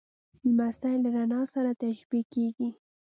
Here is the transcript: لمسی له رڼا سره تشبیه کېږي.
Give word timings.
لمسی 0.45 0.93
له 1.03 1.09
رڼا 1.15 1.41
سره 1.53 1.71
تشبیه 1.83 2.23
کېږي. 2.33 2.69